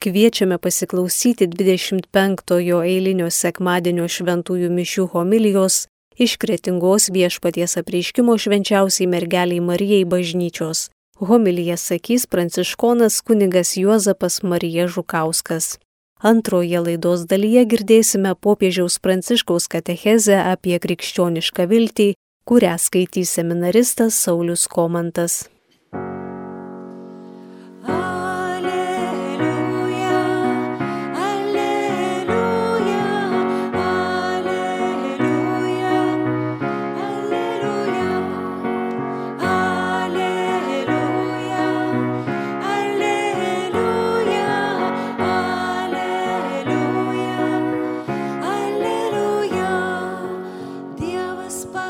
Kviečiame 0.00 0.56
pasiklausyti 0.58 1.44
25-ojo 1.46 2.78
eilinio 2.88 3.26
sekmadienio 3.28 4.06
šventųjų 4.08 4.70
mišių 4.72 5.04
homilijos 5.12 5.82
iš 6.16 6.38
kretingos 6.40 7.10
viešpaties 7.12 7.76
apreiškimo 7.82 8.38
švenčiausiai 8.40 9.10
mergeliai 9.12 9.60
Marijai 9.60 10.06
bažnyčios. 10.08 10.88
Homiliją 11.20 11.76
sakys 11.76 12.24
pranciškonas 12.32 13.20
kunigas 13.20 13.74
Juozapas 13.76 14.40
Marija 14.42 14.88
Žukauskas. 14.88 15.76
Antroje 16.32 16.80
laidos 16.80 17.28
dalyje 17.28 17.68
girdėsime 17.68 18.32
popiežiaus 18.40 18.96
pranciškaus 19.04 19.68
katechezę 19.68 20.40
apie 20.56 20.80
krikščionišką 20.80 21.68
viltį, 21.68 22.10
kurią 22.48 22.76
skaitys 22.80 23.36
seminaristas 23.36 24.16
Saulis 24.16 24.64
Komantas. 24.64 25.42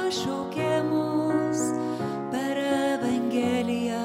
pašaukė 0.01 0.69
mus 0.89 1.61
per 2.33 2.61
Evangeliją, 2.65 4.01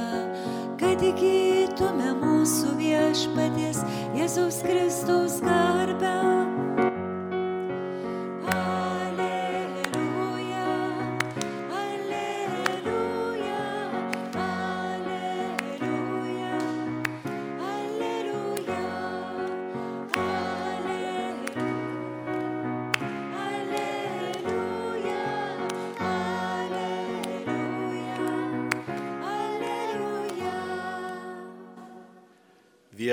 kad 0.81 1.03
įgytume 1.11 2.11
mūsų 2.19 2.75
viešpaties 2.81 3.83
Jėzaus 4.19 4.63
Kristaus 4.67 5.39
garbę. 5.45 6.34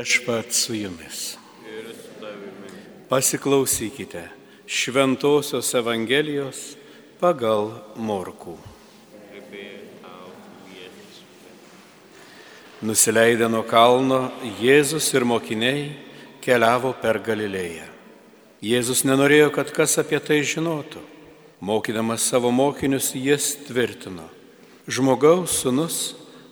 Viešpat 0.02 0.52
su 0.52 0.74
jumis. 0.74 1.38
Pasiklausykite 3.08 4.22
Šventojios 4.66 5.68
Evangelijos 5.78 6.62
pagal 7.20 7.68
Morkų. 7.94 8.56
Nusileidę 12.82 13.46
nuo 13.46 13.62
kalno, 13.62 14.32
Jėzus 14.58 15.06
ir 15.14 15.22
mokiniai 15.22 15.84
keliavo 16.42 16.90
per 16.98 17.20
Galilėją. 17.22 17.86
Jėzus 18.58 19.04
nenorėjo, 19.06 19.52
kad 19.54 19.70
kas 19.70 19.94
apie 20.02 20.18
tai 20.18 20.40
žinotų. 20.42 21.04
Mokydamas 21.62 22.26
savo 22.26 22.50
mokinius, 22.50 23.12
jis 23.14 23.52
tvirtino, 23.68 24.26
žmogaus 24.90 25.60
sunus 25.62 26.00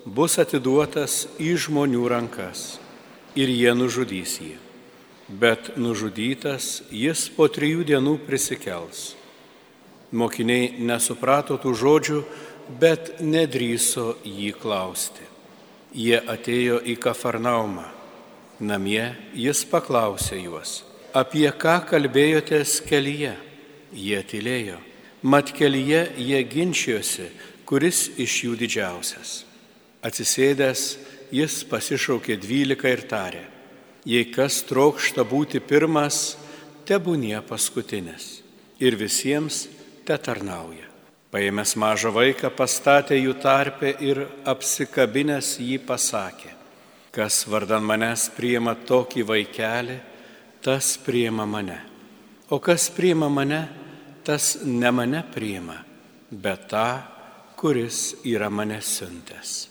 bus 0.06 0.38
atiduotas 0.38 1.24
į 1.42 1.56
žmonių 1.66 2.06
rankas 2.14 2.79
ir 3.34 3.50
jie 3.50 3.72
nužudys 3.74 4.38
jį. 4.42 4.56
Bet 5.30 5.76
nužudytas 5.78 6.80
jis 6.90 7.28
po 7.36 7.46
trijų 7.46 7.84
dienų 7.86 8.16
prisikels. 8.26 9.14
Mokiniai 10.10 10.80
nesuprato 10.82 11.54
tų 11.62 11.74
žodžių, 11.78 12.22
bet 12.80 13.20
nedryso 13.22 14.16
jį 14.26 14.50
klausti. 14.58 15.26
Jie 15.94 16.18
atėjo 16.18 16.80
į 16.82 16.96
Kafarnaumą. 17.02 17.86
Namie 18.60 19.14
jis 19.32 19.62
paklausė 19.64 20.36
juos, 20.42 20.82
apie 21.16 21.46
ką 21.48 21.78
kalbėjotės 21.88 22.80
kelyje. 22.84 23.32
Jie 23.90 24.20
tylėjo. 24.22 24.76
Mat 25.22 25.50
kelyje 25.56 26.02
jie 26.20 26.42
ginčijosi, 26.48 27.30
kuris 27.66 28.08
iš 28.20 28.36
jų 28.44 28.58
didžiausias. 28.60 29.32
Atsisėdęs, 30.06 30.84
jis 31.34 31.62
pasišaukė 31.70 32.36
dvylika 32.40 32.90
ir 32.90 33.04
tarė, 33.10 33.44
jei 34.04 34.26
kas 34.32 34.62
trokšta 34.68 35.24
būti 35.26 35.60
pirmas, 35.62 36.36
tebūnie 36.88 37.38
paskutinis 37.46 38.40
ir 38.80 38.96
visiems 38.98 39.66
te 40.06 40.16
tarnauja. 40.18 40.88
Paėmęs 41.30 41.76
mažą 41.78 42.10
vaiką 42.10 42.50
pastatė 42.58 43.20
jų 43.20 43.36
tarpę 43.38 43.92
ir 44.02 44.24
apsikabinęs 44.50 45.52
jį 45.62 45.78
pasakė, 45.86 46.50
kas 47.14 47.44
vardan 47.46 47.86
manęs 47.86 48.26
priima 48.34 48.74
tokį 48.74 49.22
vaikelį, 49.28 50.00
tas 50.64 50.96
priima 50.98 51.46
mane. 51.46 51.78
O 52.50 52.58
kas 52.58 52.88
priima 52.90 53.30
mane, 53.30 53.62
tas 54.26 54.56
ne 54.66 54.90
mane 54.90 55.22
priima, 55.30 55.78
bet 56.30 56.66
tą, 56.74 56.88
kuris 57.54 58.16
yra 58.26 58.50
mane 58.50 58.82
siuntęs. 58.82 59.69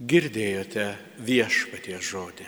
Girdėjote 0.00 0.84
viešpatie 1.20 1.98
žodį. 2.00 2.46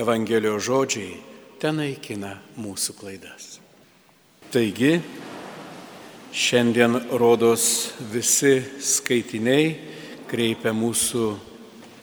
Evangelijos 0.00 0.62
žodžiai 0.64 1.18
ten 1.60 1.76
naikina 1.76 2.38
mūsų 2.56 2.94
klaidas. 2.96 3.58
Taigi, 4.48 5.02
šiandien 6.32 6.96
rodos 7.12 7.90
visi 8.08 8.54
skaitiniai 8.80 9.74
kreipia 10.30 10.72
mūsų 10.72 11.26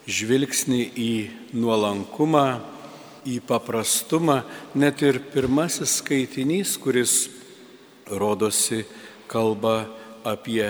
žvilgsnį 0.05 0.81
į 1.01 1.13
nuolankumą, 1.57 2.45
į 3.25 3.39
paprastumą, 3.41 4.43
net 4.77 5.01
ir 5.01 5.17
pirmasis 5.33 5.97
skaitinys, 6.03 6.75
kuris 6.77 7.15
rodosi 8.05 8.83
kalba 9.25 9.79
apie 10.21 10.69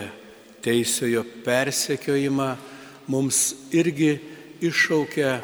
teisiojo 0.67 1.23
persekiojimą 1.45 2.49
mums 3.07 3.55
irgi 3.71 4.17
iššaukia 4.59 5.37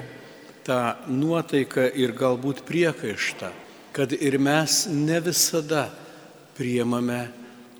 tą 0.67 0.79
nuotaiką 1.07 1.87
ir 1.99 2.11
galbūt 2.15 2.63
priekaištą, 2.67 3.51
kad 3.95 4.11
ir 4.15 4.35
mes 4.39 4.83
ne 4.91 5.19
visada 5.23 5.87
priemame 6.57 7.27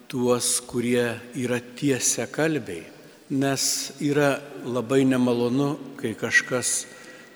tuos, 0.07 0.59
kurie 0.67 1.19
yra 1.35 1.59
tiesia 1.59 2.27
kalbiai, 2.31 2.83
nes 3.33 3.91
yra 3.99 4.37
labai 4.63 5.03
nemalonu, 5.09 5.75
kai 5.99 6.13
kažkas 6.15 6.85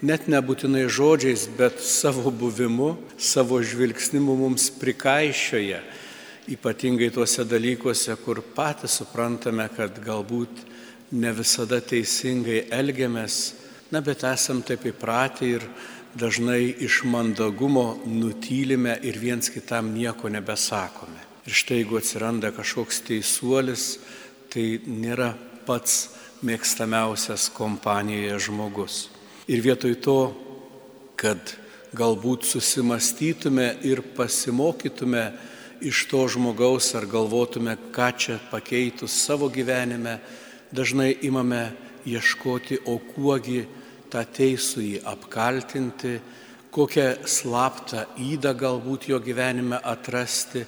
net 0.05 0.27
nebūtinai 0.29 0.85
žodžiais, 0.87 1.47
bet 1.57 1.81
savo 1.81 2.31
buvimu, 2.31 2.95
savo 3.17 3.59
žvilgsnimu 3.59 4.35
mums 4.39 4.69
prikaišioja 4.77 5.81
ypatingai 6.47 7.09
tuose 7.11 7.43
dalykuose, 7.47 8.15
kur 8.23 8.41
patys 8.55 8.99
suprantame, 9.01 9.67
kad 9.75 9.99
galbūt 10.03 10.63
ne 11.11 11.31
visada 11.35 11.79
teisingai 11.83 12.67
elgiamės, 12.73 13.37
na 13.91 14.01
bet 14.03 14.23
esam 14.27 14.61
taip 14.65 14.85
įpratę 14.87 15.47
ir 15.47 15.67
dažnai 16.17 16.73
iš 16.83 17.03
mandagumo 17.07 17.97
nutylime 18.05 18.97
ir 19.03 19.19
viens 19.19 19.51
kitam 19.53 19.93
nieko 19.95 20.31
nebesakome. 20.31 21.19
Ir 21.47 21.55
štai 21.55 21.81
jeigu 21.81 21.99
atsiranda 21.99 22.51
kažkoks 22.51 23.03
teisuolis, 23.07 23.85
tai 24.51 24.81
nėra 24.83 25.33
pats 25.67 26.09
mėgstamiausias 26.47 27.47
kompanijoje 27.55 28.39
žmogus. 28.47 28.97
Ir 29.47 29.63
vietoj 29.63 29.95
to, 30.03 30.19
kad 31.15 31.55
galbūt 31.95 32.45
susimastytume 32.45 33.69
ir 33.87 34.03
pasimokytume, 34.17 35.23
iš 35.81 36.05
to 36.09 36.25
žmogaus 36.27 36.93
ar 36.97 37.05
galvotume, 37.09 37.77
ką 37.91 38.09
čia 38.17 38.39
pakeitus 38.51 39.13
savo 39.25 39.49
gyvenime, 39.49 40.17
dažnai 40.71 41.13
imame 41.27 41.71
ieškoti, 42.07 42.81
o 42.85 42.97
kuogi 42.99 43.65
tą 44.11 44.23
teisų 44.23 44.83
jį 44.83 44.99
apkaltinti, 45.07 46.17
kokią 46.71 47.07
slaptą 47.27 48.05
įdą 48.21 48.53
galbūt 48.57 49.09
jo 49.11 49.19
gyvenime 49.23 49.79
atrasti 49.83 50.63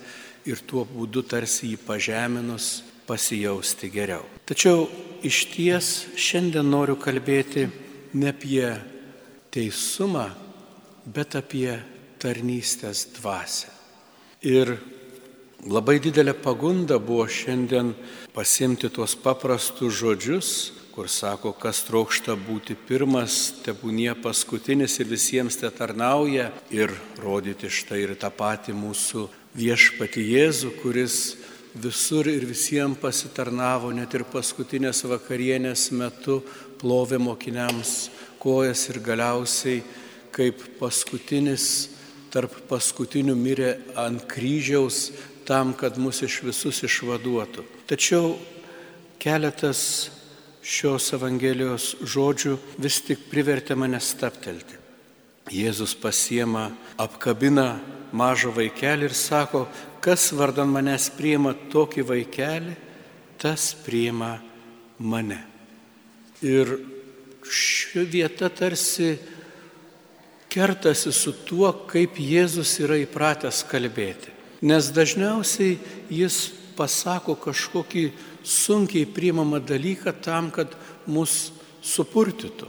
ir 0.50 0.61
tuo 0.67 0.85
būdu 0.88 1.23
tarsi 1.27 1.73
jį 1.73 1.79
pažeminus 1.85 2.69
pasijausti 3.09 3.89
geriau. 3.94 4.25
Tačiau 4.45 4.88
iš 5.25 5.45
ties 5.53 5.89
šiandien 6.17 6.67
noriu 6.69 6.97
kalbėti 7.00 7.67
ne 8.13 8.31
apie 8.31 8.65
teisumą, 9.53 10.29
bet 11.06 11.35
apie 11.39 11.73
tarnystės 12.21 13.07
dvasę. 13.17 13.71
Ir 14.45 14.77
Labai 15.67 15.97
didelė 16.00 16.31
pagunda 16.39 16.95
buvo 17.03 17.25
šiandien 17.27 17.89
pasimti 18.31 18.88
tuos 18.88 19.11
paprastus 19.19 19.97
žodžius, 20.00 20.51
kur 20.95 21.09
sako, 21.11 21.51
kas 21.51 21.81
trokšta 21.83 22.38
būti 22.39 22.77
pirmas, 22.88 23.51
tebūnie 23.65 24.13
paskutinis 24.23 24.95
ir 25.03 25.11
visiems 25.11 25.59
te 25.59 25.67
tarnauja 25.67 26.47
ir 26.71 26.95
rodyti 27.19 27.67
štai 27.67 28.00
ir 28.06 28.15
tą 28.15 28.31
patį 28.31 28.77
mūsų 28.79 29.25
viešpati 29.59 30.23
Jėzų, 30.31 30.71
kuris 30.79 31.19
visur 31.75 32.31
ir 32.31 32.47
visiems 32.47 32.95
pasitarnavo, 33.03 33.91
net 33.91 34.15
ir 34.15 34.23
paskutinės 34.31 35.03
vakarienės 35.11 35.89
metu 35.91 36.39
plovė 36.79 37.19
mokiniams 37.19 38.07
kojas 38.39 38.88
ir 38.94 39.03
galiausiai 39.03 39.83
kaip 40.31 40.63
paskutinis 40.79 41.89
tarp 42.29 42.53
paskutinių 42.69 43.33
mirė 43.38 43.71
ant 43.97 44.23
kryžiaus 44.29 45.09
tam, 45.50 45.74
kad 45.74 45.98
mus 45.98 46.22
iš 46.22 46.44
visus 46.46 46.84
išvaduotų. 46.86 47.66
Tačiau 47.90 48.36
keletas 49.18 49.81
šios 50.62 51.10
Evangelijos 51.18 51.96
žodžių 52.06 52.57
vis 52.78 53.00
tik 53.07 53.25
privertė 53.31 53.74
mane 53.80 53.98
staptelti. 54.04 54.78
Jėzus 55.50 55.96
pasiema, 55.98 56.69
apkabina 57.01 57.80
mažą 58.13 58.54
vaikelį 58.54 59.10
ir 59.10 59.16
sako, 59.18 59.66
kas 60.06 60.30
vardan 60.38 60.69
manęs 60.69 61.10
priima 61.18 61.56
tokį 61.74 62.06
vaikelį, 62.06 62.75
tas 63.42 63.72
priima 63.86 64.36
mane. 65.02 65.42
Ir 66.45 66.78
ši 67.50 68.06
vieta 68.06 68.52
tarsi 68.54 69.16
kertasi 70.50 71.13
su 71.13 71.34
tuo, 71.45 71.72
kaip 71.90 72.22
Jėzus 72.22 72.78
yra 72.84 73.00
įpratęs 73.02 73.63
kalbėti. 73.69 74.38
Nes 74.61 74.89
dažniausiai 74.91 75.77
jis 76.11 76.50
pasako 76.75 77.35
kažkokį 77.39 78.09
sunkiai 78.44 79.07
priimamą 79.07 79.59
dalyką 79.63 80.13
tam, 80.23 80.50
kad 80.51 80.75
mus 81.07 81.51
supurtytų, 81.83 82.67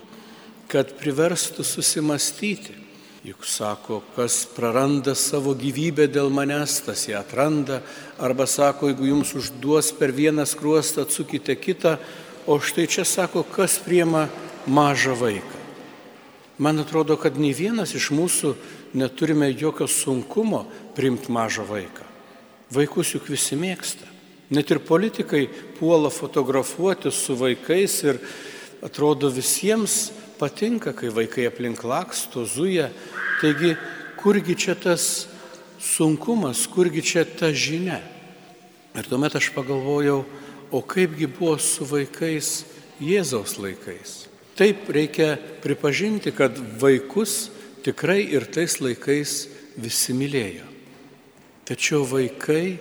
kad 0.70 0.94
priverstų 0.98 1.66
susimastyti. 1.66 2.76
Juk 3.20 3.44
sako, 3.44 3.98
kas 4.14 4.46
praranda 4.48 5.12
savo 5.12 5.52
gyvybę 5.52 6.06
dėl 6.08 6.30
manęs, 6.32 6.78
tas 6.86 7.04
ją 7.04 7.18
atranda. 7.20 7.82
Arba 8.16 8.46
sako, 8.48 8.88
jeigu 8.88 9.10
jums 9.10 9.34
užduos 9.36 9.90
per 9.92 10.14
vieną 10.16 10.46
skruostą, 10.48 11.04
atsukite 11.04 11.52
kitą. 11.60 11.98
O 12.48 12.56
štai 12.56 12.86
čia 12.88 13.04
sako, 13.04 13.44
kas 13.44 13.76
priema 13.84 14.24
mažą 14.64 15.18
vaiką. 15.20 15.60
Man 16.60 16.80
atrodo, 16.80 17.18
kad 17.20 17.36
nei 17.40 17.52
vienas 17.56 17.92
iš 17.96 18.10
mūsų 18.12 18.54
neturime 18.96 19.50
jokio 19.52 19.86
sunkumo 19.88 20.64
priimti 21.00 21.32
mažą 21.32 21.64
vaiką. 21.64 22.04
Vaikus 22.70 23.14
juk 23.14 23.30
visi 23.32 23.56
mėgsta. 23.56 24.04
Net 24.52 24.68
ir 24.68 24.82
politikai 24.84 25.46
puola 25.78 26.10
fotografuoti 26.12 27.08
su 27.14 27.36
vaikais 27.38 27.94
ir 28.04 28.18
atrodo 28.84 29.30
visiems 29.32 30.10
patinka, 30.36 30.92
kai 30.92 31.08
vaikai 31.08 31.46
aplink 31.48 31.80
laksto, 31.88 32.44
zuja. 32.44 32.90
Taigi, 33.40 33.76
kurgi 34.20 34.58
čia 34.60 34.76
tas 34.76 35.26
sunkumas, 35.80 36.66
kurgi 36.68 37.00
čia 37.00 37.24
ta 37.24 37.48
žinia. 37.48 38.02
Ir 38.92 39.08
tuomet 39.08 39.38
aš 39.40 39.52
pagalvojau, 39.56 40.24
o 40.70 40.82
kaipgi 40.84 41.30
buvo 41.30 41.56
su 41.58 41.86
vaikais 41.88 42.66
Jėzaus 43.00 43.56
laikais. 43.56 44.26
Taip 44.58 44.90
reikia 44.92 45.38
pripažinti, 45.64 46.34
kad 46.36 46.58
vaikus 46.82 47.48
tikrai 47.86 48.20
ir 48.28 48.44
tais 48.52 48.76
laikais 48.82 49.46
visi 49.80 50.12
mylėjo. 50.12 50.69
Tačiau 51.70 52.02
vaikai 52.02 52.80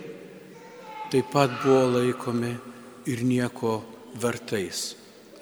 taip 1.12 1.28
pat 1.30 1.52
buvo 1.62 1.84
laikomi 1.94 2.50
ir 3.06 3.20
nieko 3.22 3.76
vertais. 4.18 4.96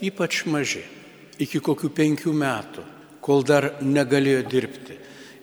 Ypač 0.04 0.42
maži, 0.44 0.82
iki 1.40 1.56
kokių 1.64 1.88
penkių 1.96 2.34
metų, 2.36 2.84
kol 3.24 3.40
dar 3.48 3.78
negalėjo 3.80 4.42
dirbti. 4.52 4.98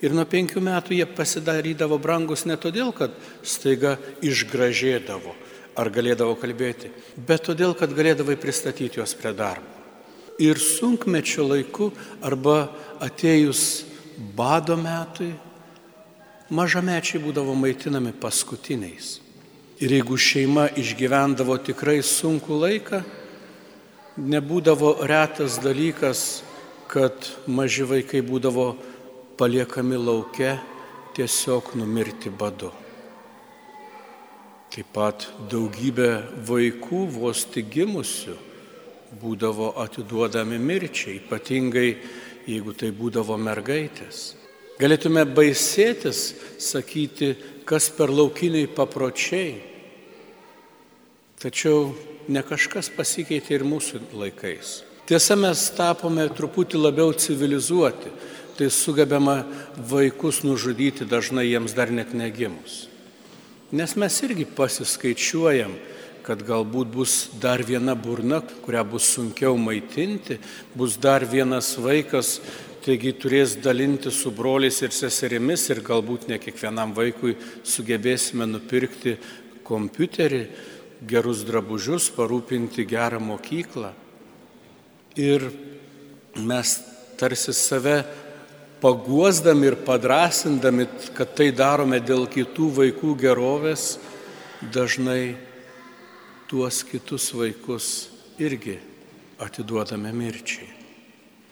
Ir 0.05 0.13
nuo 0.13 0.27
penkių 0.29 0.61
metų 0.61 0.99
jie 0.99 1.07
pasidarydavo 1.17 1.97
brangus 1.97 2.45
ne 2.45 2.59
todėl, 2.61 2.91
kad 2.93 3.15
staiga 3.41 3.95
išgražėdavo 4.21 5.33
ar 5.73 5.89
galėdavo 5.89 6.37
kalbėti, 6.37 6.91
bet 7.17 7.47
todėl, 7.49 7.73
kad 7.73 7.89
galėdavai 7.89 8.37
pristatyti 8.37 9.01
juos 9.01 9.15
prie 9.17 9.33
darbo. 9.33 9.65
Ir 10.37 10.61
sunkmečio 10.61 11.47
laiku 11.49 11.89
arba 12.21 12.67
atėjus 13.01 13.81
bado 14.37 14.77
metui, 14.77 15.33
mažamečiai 16.49 17.21
būdavo 17.23 17.55
maitinami 17.57 18.13
paskutiniais. 18.21 19.19
Ir 19.81 19.91
jeigu 19.91 20.17
šeima 20.17 20.69
išgyvendavo 20.77 21.57
tikrai 21.65 21.99
sunku 22.05 22.55
laiką, 22.61 23.01
nebūdavo 24.15 24.95
retas 25.09 25.57
dalykas, 25.59 26.43
kad 26.87 27.27
maži 27.47 27.83
vaikai 27.83 28.21
būdavo 28.23 28.69
paliekami 29.35 29.97
laukia 29.99 30.55
tiesiog 31.17 31.73
numirti 31.75 32.29
badu. 32.29 32.71
Taip 34.71 34.87
pat 34.95 35.27
daugybė 35.51 36.11
vaikų 36.47 37.05
vos 37.15 37.45
tik 37.51 37.69
gimusių 37.73 38.37
būdavo 39.19 39.73
atiduodami 39.79 40.59
mirčiai, 40.59 41.19
ypatingai 41.21 41.89
jeigu 42.47 42.73
tai 42.75 42.91
būdavo 42.95 43.37
mergaitės. 43.39 44.44
Galėtume 44.75 45.23
baisėtis, 45.23 46.33
sakyti, 46.59 47.35
kas 47.67 47.87
per 47.95 48.11
laukiniai 48.11 48.67
papročiai. 48.67 49.53
Tačiau 51.39 51.93
ne 52.27 52.41
kažkas 52.43 52.89
pasikeitė 52.91 53.55
ir 53.55 53.63
mūsų 53.67 54.01
laikais. 54.17 54.81
Tiesa, 55.05 55.37
mes 55.37 55.61
tapome 55.77 56.25
truputį 56.33 56.81
labiau 56.81 57.13
civilizuoti, 57.13 58.11
tai 58.57 58.71
sugebama 58.73 59.43
vaikus 59.77 60.41
nužudyti 60.43 61.05
dažnai 61.05 61.45
jiems 61.45 61.75
dar 61.77 61.91
net 61.93 62.15
negimus. 62.17 62.87
Nes 63.75 63.95
mes 63.99 64.17
irgi 64.25 64.47
pasiskaičiuojam, 64.57 65.75
kad 66.25 66.41
galbūt 66.41 66.89
bus 66.89 67.13
dar 67.41 67.61
viena 67.61 67.93
burna, 67.93 68.39
kurią 68.65 68.81
bus 68.95 69.11
sunkiau 69.13 69.59
maitinti, 69.61 70.39
bus 70.73 70.97
dar 70.97 71.25
vienas 71.29 71.75
vaikas, 71.77 72.39
taigi 72.85 73.15
turės 73.17 73.55
dalinti 73.57 74.11
su 74.13 74.29
broliais 74.29 74.77
ir 74.85 74.93
seserimis 74.93 75.63
ir 75.73 75.81
galbūt 75.85 76.27
ne 76.29 76.37
kiekvienam 76.41 76.93
vaikui 76.93 77.33
sugebėsime 77.65 78.45
nupirkti 78.45 79.15
kompiuterį, 79.65 80.43
gerus 81.09 81.41
drabužius, 81.47 82.11
parūpinti 82.13 82.85
gerą 82.85 83.19
mokyklą. 83.23 83.89
Ir 85.17 85.47
mes 86.35 86.75
tarsi 87.17 87.55
save 87.57 88.03
paguosdami 88.83 89.71
ir 89.71 89.79
padrasindami, 89.87 90.85
kad 91.17 91.33
tai 91.37 91.49
darome 91.55 92.01
dėl 92.03 92.27
kitų 92.29 92.69
vaikų 92.79 93.15
gerovės, 93.23 93.95
dažnai 94.61 95.35
tuos 96.51 96.83
kitus 96.85 97.31
vaikus 97.33 97.91
irgi 98.37 98.77
atiduodame 99.41 100.13
mirčiai. 100.13 100.74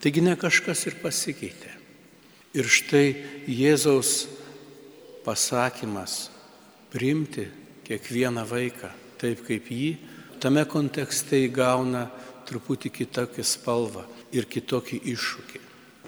Taigi 0.04 0.24
ne 0.24 0.36
kažkas 0.36 0.84
ir 0.90 0.98
pasikeitė. 1.00 1.72
Ir 2.54 2.68
štai 2.68 3.16
Jėzaus 3.48 4.28
pasakymas 5.24 6.28
priimti 6.92 7.48
kiekvieną 7.88 8.44
vaiką 8.50 8.92
taip 9.24 9.46
kaip 9.48 9.70
jį, 9.72 9.94
tame 10.44 10.66
kontekste 10.68 11.40
įgauna 11.46 12.08
truputį 12.48 12.92
kitokį 12.98 13.46
spalvą 13.48 14.04
ir 14.36 14.50
kitokį 14.52 15.00
iššūkį. 15.14 15.62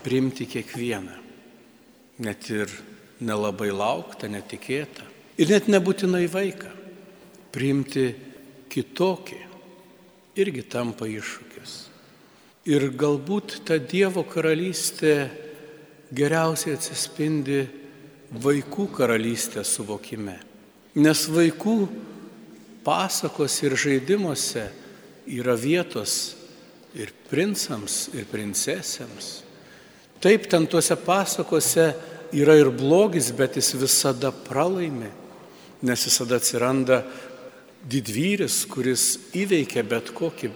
Priimti 0.04 0.48
kiekvieną. 0.52 1.16
Net 2.26 2.50
ir 2.52 2.72
nelabai 3.24 3.72
lauktą, 3.72 4.28
netikėtą. 4.32 5.08
Ir 5.40 5.52
net 5.52 5.72
nebūtinai 5.72 6.26
vaiką. 6.32 6.72
Priimti 7.56 8.06
kitokį 8.72 9.40
irgi 10.44 10.68
tampa 10.68 11.08
iššūkis. 11.08 11.76
Ir 12.66 12.88
galbūt 12.98 13.60
ta 13.68 13.78
Dievo 13.78 14.24
karalystė 14.26 15.30
geriausiai 16.16 16.74
atsispindi 16.74 17.60
vaikų 18.42 18.88
karalystės 18.96 19.76
suvokime. 19.78 20.40
Nes 20.98 21.26
vaikų 21.30 21.76
pasakos 22.86 23.60
ir 23.62 23.76
žaidimuose 23.78 24.66
yra 25.38 25.54
vietos 25.58 26.36
ir 26.96 27.12
princams, 27.30 28.08
ir 28.16 28.26
princesėms. 28.32 29.30
Taip, 30.24 30.48
ten 30.50 30.66
tuose 30.66 30.96
pasakose 30.98 31.90
yra 32.34 32.56
ir 32.58 32.72
blogis, 32.74 33.30
bet 33.36 33.60
jis 33.60 33.76
visada 33.78 34.32
pralaimi, 34.32 35.12
nes 35.86 36.06
visada 36.08 36.40
atsiranda 36.40 37.04
didvyris, 37.86 38.64
kuris 38.72 39.10
įveikia 39.38 39.84
bet 39.86 40.10
kokį 40.16 40.50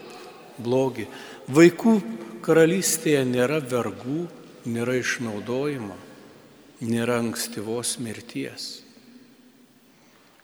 blogį. 0.63 1.05
Vaikų 1.49 1.95
karalystėje 2.45 3.23
nėra 3.25 3.57
vergų, 3.63 4.27
nėra 4.69 4.99
išnaudojimo, 4.99 5.95
nėra 6.85 7.19
ankstyvos 7.23 7.95
mirties. 8.03 8.67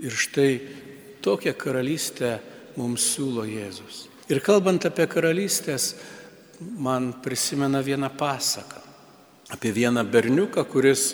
Ir 0.01 0.11
štai 0.11 0.49
tokią 1.23 1.53
karalystę 1.57 2.39
mums 2.75 3.05
siūlo 3.13 3.45
Jėzus. 3.47 4.07
Ir 4.33 4.41
kalbant 4.41 4.87
apie 4.89 5.05
karalystės, 5.07 5.93
man 6.59 7.13
prisimena 7.21 7.83
vieną 7.85 8.09
pasaką 8.17 8.85
apie 9.49 9.71
vieną 9.71 10.03
berniuką, 10.09 10.65
kuris 10.65 11.13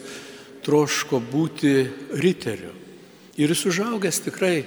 troško 0.63 1.19
būti 1.19 1.73
riteriu. 2.15 2.71
Ir 3.35 3.51
jis 3.51 3.65
užaugęs 3.71 4.21
tikrai 4.27 4.63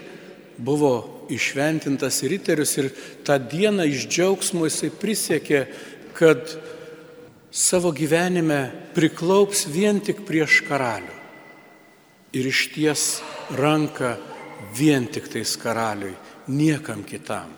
buvo 0.58 1.13
išventintas 1.32 2.22
riterius 2.28 2.76
ir 2.80 2.90
tą 3.26 3.38
dieną 3.38 3.86
iš 3.88 4.06
džiaugsmo 4.08 4.66
jisai 4.68 4.90
prisiekė, 4.90 5.64
kad 6.14 6.56
savo 7.54 7.92
gyvenime 7.94 8.70
priklaups 8.94 9.66
vien 9.70 10.00
tik 10.04 10.24
prieš 10.26 10.62
karalių. 10.68 11.14
Ir 12.34 12.48
išties 12.50 13.22
ranką 13.54 14.16
vien 14.74 15.06
tik 15.06 15.28
tais 15.30 15.54
karaliui, 15.60 16.16
niekam 16.50 17.04
kitam. 17.06 17.52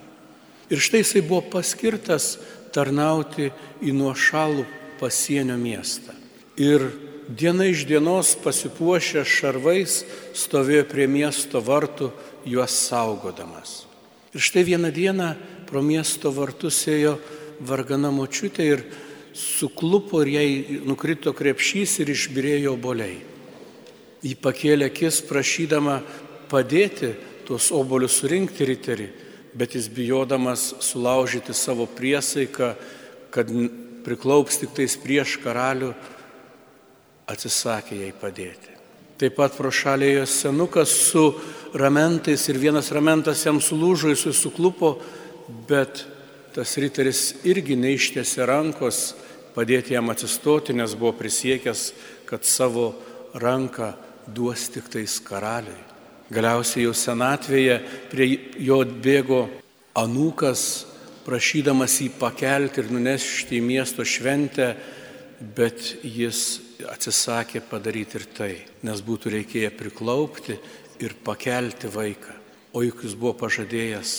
Ir 0.69 0.83
štai 0.83 1.01
jisai 1.05 1.23
buvo 1.25 1.45
paskirtas 1.57 2.37
tarnauti 2.75 3.49
į 3.81 3.95
nuošalų 3.97 4.67
pasienio 5.01 5.57
miestą. 5.61 6.13
Ir 6.61 6.89
diena 7.29 7.67
iš 7.67 7.85
dienos 7.89 8.35
pasipuošę 8.43 9.25
šarvais 9.27 10.03
stovėjo 10.37 10.85
prie 10.91 11.07
miesto 11.11 11.61
vartų 11.65 12.11
juos 12.47 12.75
saugodamas. 12.87 13.85
Ir 14.35 14.45
štai 14.45 14.67
vieną 14.69 14.93
dieną 14.95 15.29
pro 15.67 15.83
miesto 15.83 16.31
vartus 16.31 16.85
ėjo 16.87 17.17
vargana 17.67 18.13
močiutė 18.15 18.67
ir 18.69 18.85
suklupo 19.37 20.23
ir 20.23 20.33
jai 20.37 20.81
nukrito 20.87 21.33
krepšys 21.37 21.99
ir 22.05 22.13
išbirėjo 22.15 22.77
oboliai. 22.77 23.19
Ji 24.23 24.35
pakėlė 24.41 24.91
akis 24.91 25.21
prašydama 25.27 26.01
padėti 26.51 27.13
tuos 27.47 27.71
obolius 27.75 28.17
surinkti 28.21 28.67
riterį, 28.67 29.09
bet 29.57 29.77
jis 29.77 29.89
bijodamas 29.93 30.75
sulaužyti 30.85 31.55
savo 31.55 31.87
priesaiką, 31.87 32.75
kad 33.31 33.51
priklaups 34.07 34.61
tik 34.63 34.75
tais 34.77 34.97
prieš 35.01 35.37
karalių, 35.43 35.93
atsisakė 37.31 38.01
jai 38.05 38.13
padėti. 38.17 38.75
Taip 39.17 39.37
pat 39.39 39.55
pro 39.57 39.71
šalėjo 39.73 40.27
senukas 40.29 40.93
su 41.09 41.31
ramentais 41.77 42.43
ir 42.51 42.59
vienas 42.61 42.91
ramentas 42.93 43.45
jam 43.47 43.61
sulūžo, 43.65 44.13
jis 44.13 44.27
suklupo, 44.37 44.99
bet 45.69 46.05
tas 46.57 46.77
riteris 46.81 47.31
irgi 47.49 47.77
neištėsi 47.81 48.45
rankos 48.49 49.01
padėti 49.57 49.97
jam 49.97 50.13
atsistoti, 50.13 50.77
nes 50.77 50.93
buvo 50.97 51.15
prisiekęs, 51.17 51.91
kad 52.29 52.45
savo 52.45 52.91
ranką 53.41 53.95
duos 54.27 54.69
tik 54.73 54.91
tais 54.93 55.17
karaliui. 55.25 55.81
Galiausiai 56.33 56.85
jau 56.85 56.93
senatvėje 56.97 57.79
prie 58.11 58.27
jo 58.67 58.81
bėgo 58.85 59.47
anūkas, 59.97 60.85
prašydamas 61.25 62.01
jį 62.03 62.11
pakelti 62.21 62.83
ir 62.83 62.91
nunešti 62.93 63.57
į 63.61 63.65
miesto 63.65 64.05
šventę, 64.05 64.75
bet 65.57 65.95
jis 66.03 66.66
atsisakė 66.85 67.63
padaryti 67.65 68.19
ir 68.21 68.27
tai, 68.37 68.53
nes 68.85 69.01
būtų 69.05 69.33
reikėję 69.37 69.71
priklaupti 69.79 70.59
ir 71.01 71.17
pakelti 71.25 71.89
vaiką. 71.93 72.35
O 72.77 72.83
juk 72.85 73.07
jis 73.07 73.17
buvo 73.17 73.33
pažadėjęs 73.41 74.15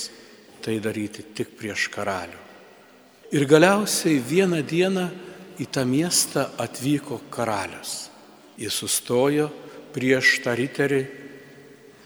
tai 0.66 0.80
daryti 0.82 1.26
tik 1.38 1.54
prieš 1.60 1.88
karalių. 1.94 2.40
Ir 3.36 3.46
galiausiai 3.46 4.18
vieną 4.24 4.64
dieną 4.66 5.06
į 5.60 5.68
tą 5.70 5.84
miestą 5.86 6.48
atvyko 6.58 7.20
karalius. 7.34 8.08
Jis 8.58 8.74
sustojo 8.82 9.50
prieš 9.94 10.40
tą 10.46 10.56
riterį 10.58 11.02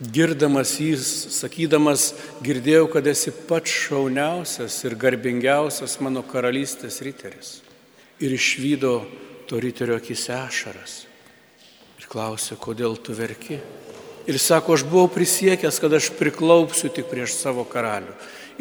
girdamas 0.02 0.74
jį, 0.80 0.96
sakydamas, 0.98 2.12
girdėjau, 2.42 2.88
kad 2.90 3.06
esi 3.06 3.32
pats 3.48 3.70
šauniausias 3.86 4.80
ir 4.86 4.96
garbingiausias 4.98 5.98
mano 6.02 6.24
karalystės 6.26 7.00
riteris. 7.06 7.60
Ir 8.22 8.34
išvydo 8.34 9.02
to 9.52 9.60
riterio 9.60 9.98
akise 10.00 10.32
ašaras. 10.32 10.92
Ir 12.00 12.06
klausė, 12.08 12.56
kodėl 12.56 12.94
tu 12.96 13.12
verki. 13.12 13.58
Ir 14.24 14.38
sako, 14.40 14.78
aš 14.78 14.84
buvau 14.88 15.10
prisiekęs, 15.12 15.76
kad 15.76 15.92
aš 15.92 16.06
priklaupsiu 16.16 16.88
tik 16.88 17.10
prieš 17.10 17.34
savo 17.36 17.66
karalių. 17.68 18.14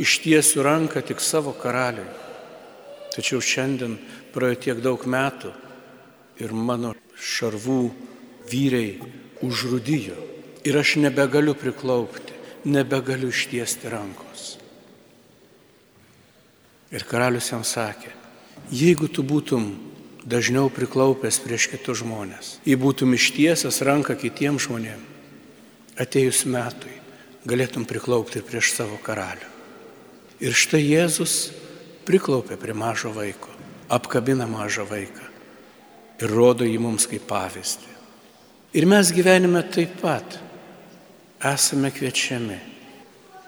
Ištiesiu 0.03 0.65
ranką 0.67 0.99
tik 1.07 1.23
savo 1.23 1.53
karaliui. 1.55 2.03
Tačiau 3.15 3.39
šiandien 3.39 3.93
praėjo 4.35 4.57
tiek 4.65 4.81
daug 4.83 5.05
metų 5.07 5.53
ir 6.43 6.51
mano 6.51 6.91
šarvų 7.15 7.77
vyrai 8.51 8.99
užrudijo 9.47 10.17
ir 10.67 10.79
aš 10.81 10.97
nebegaliu 11.05 11.53
priklaupti, 11.55 12.35
nebegaliu 12.67 13.29
ištiesti 13.31 13.93
rankos. 13.95 14.49
Ir 16.91 17.07
karalius 17.07 17.47
jam 17.53 17.63
sakė, 17.63 18.11
jeigu 18.75 19.07
tu 19.07 19.23
būtum 19.23 19.71
dažniau 20.25 20.69
priklaupęs 20.73 21.39
prieš 21.43 21.67
kitus 21.71 22.01
žmonės, 22.01 22.57
jei 22.65 22.77
būtum 22.77 23.15
ištiesęs 23.17 23.81
ranką 23.87 24.15
kitiems 24.19 24.67
žmonėms, 24.67 25.07
atėjus 26.01 26.45
metui 26.49 26.93
galėtum 27.45 27.85
priklaupti 27.89 28.39
ir 28.39 28.45
prieš 28.45 28.73
savo 28.75 28.97
karalių. 29.01 29.49
Ir 30.41 30.55
štai 30.57 30.81
Jėzus 30.81 31.51
priklaupė 32.07 32.57
prie 32.57 32.73
mažo 32.77 33.11
vaiko, 33.13 33.49
apkabina 33.89 34.47
mažą 34.49 34.85
vaiką 34.89 35.27
ir 36.21 36.33
rodo 36.33 36.65
jį 36.65 36.77
mums 36.81 37.07
kaip 37.09 37.25
pavyzdį. 37.29 37.89
Ir 38.77 38.87
mes 38.87 39.11
gyvenime 39.13 39.63
taip 39.73 39.97
pat 40.01 40.37
esame 41.43 41.91
kviečiami 41.91 42.59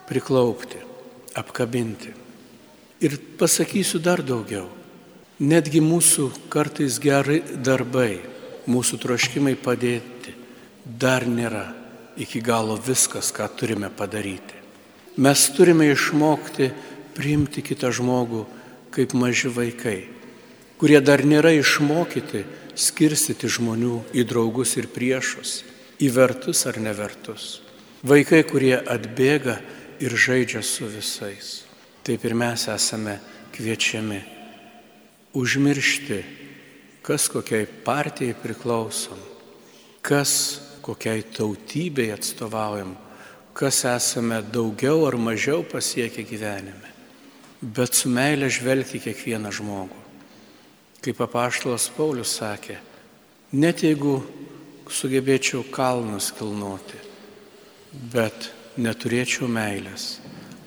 priklaupti, 0.10 0.82
apkabinti. 1.38 2.12
Ir 3.04 3.18
pasakysiu 3.40 4.02
dar 4.04 4.24
daugiau. 4.26 4.68
Netgi 5.44 5.82
mūsų 5.84 6.30
kartais 6.54 7.02
gerai 7.04 7.42
darbai, 7.66 8.22
mūsų 8.70 9.00
troškimai 9.04 9.58
padėti 9.60 10.32
dar 10.86 11.26
nėra 11.28 11.66
iki 12.16 12.40
galo 12.40 12.78
viskas, 12.80 13.34
ką 13.36 13.50
turime 13.58 13.90
padaryti. 13.92 14.56
Mes 15.20 15.42
turime 15.52 15.90
išmokti 15.92 16.70
priimti 17.18 17.64
kitą 17.66 17.92
žmogų 17.92 18.46
kaip 18.94 19.16
maži 19.20 19.52
vaikai, 19.52 20.06
kurie 20.80 21.02
dar 21.04 21.26
nėra 21.28 21.52
išmokyti 21.58 22.46
skirstyti 22.80 23.50
žmonių 23.52 24.00
į 24.16 24.24
draugus 24.30 24.78
ir 24.80 24.88
priešus, 24.96 25.60
į 26.00 26.08
vertus 26.14 26.64
ar 26.72 26.80
nevertus. 26.80 27.60
Vaikai, 28.04 28.46
kurie 28.48 28.78
atbėga 28.80 29.60
ir 30.00 30.16
žaidžia 30.16 30.64
su 30.64 30.88
visais. 30.88 31.66
Taip 32.04 32.24
ir 32.24 32.36
mes 32.36 32.68
esame 32.72 33.20
kviečiami 33.56 34.33
užmiršti, 35.34 36.24
kas 37.02 37.28
kokiai 37.28 37.66
partijai 37.86 38.36
priklausom, 38.38 39.20
kas 40.02 40.62
kokiai 40.82 41.24
tautybei 41.24 42.12
atstovaujam, 42.14 42.96
kas 43.54 43.84
esame 43.86 44.42
daugiau 44.54 45.06
ar 45.08 45.18
mažiau 45.18 45.64
pasiekę 45.64 46.26
gyvenime, 46.28 46.90
bet 47.62 47.94
su 47.96 48.10
meilė 48.10 48.50
žvelgti 48.52 49.02
kiekvieną 49.04 49.52
žmogų. 49.54 50.00
Kaip 51.04 51.20
apaštalas 51.20 51.90
Paulius 51.92 52.38
sakė, 52.40 52.78
net 53.52 53.84
jeigu 53.84 54.22
sugebėčiau 54.88 55.66
kalnus 55.72 56.32
kilnoti, 56.36 57.00
bet 58.14 58.50
neturėčiau 58.80 59.48
meilės, 59.52 60.18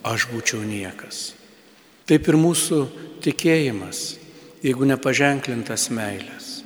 aš 0.05 0.27
būčiau 0.31 0.61
niekas. 0.63 1.33
Taip 2.07 2.29
ir 2.29 2.37
mūsų 2.39 2.79
tikėjimas, 3.25 4.15
jeigu 4.63 4.87
nepaženklintas 4.89 5.89
meilės, 5.93 6.61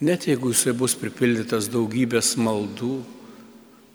net 0.00 0.28
jeigu 0.28 0.52
jisai 0.52 0.74
bus 0.76 0.94
pripildytas 0.98 1.70
daugybės 1.72 2.36
maldų, 2.38 3.00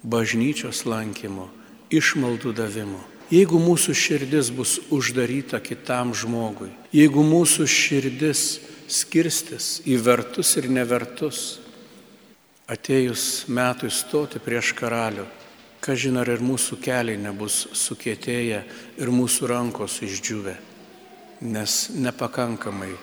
bažnyčios 0.03 0.83
lankymo, 0.89 1.47
išmaldų 1.93 2.53
davimo, 2.57 2.99
jeigu 3.31 3.59
mūsų 3.61 3.95
širdis 3.95 4.51
bus 4.51 4.77
uždaryta 4.91 5.61
kitam 5.63 6.11
žmogui, 6.15 6.71
jeigu 6.91 7.23
mūsų 7.23 7.67
širdis 7.69 8.43
skirstis 8.91 9.77
į 9.87 9.97
vertus 10.03 10.57
ir 10.59 10.67
nevertus, 10.67 11.61
atėjus 12.67 13.45
metui 13.47 13.91
stoti 13.91 14.43
prieš 14.43 14.75
karalių, 14.75 15.29
Ką 15.83 15.97
žino, 15.99 16.21
ar 16.23 16.29
ir 16.31 16.39
mūsų 16.39 16.77
keliai 16.79 17.19
nebus 17.19 17.65
sukėtėję 17.75 18.61
ir 19.03 19.09
mūsų 19.11 19.49
rankos 19.51 19.97
išdžiūvę, 20.05 20.53
nes 21.43 21.73
nepakankamai 21.99 22.93